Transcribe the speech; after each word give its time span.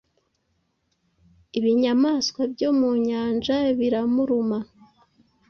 Ibinyamanswa 1.59 2.41
byo 2.53 2.69
mu 2.79 2.89
nyanja 3.05 3.57
biramuruma 3.77 4.57